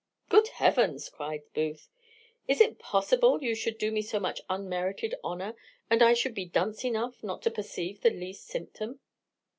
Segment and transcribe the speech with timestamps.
[0.29, 1.87] "Good Heavens!" cries Booth,
[2.47, 5.55] "is it possible you should do me so much unmerited honour,
[5.91, 8.99] and I should be dunce enough not to perceive the least symptom?"